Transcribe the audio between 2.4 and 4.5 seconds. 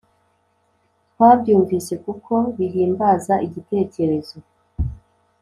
bihimbaza igitecyerezo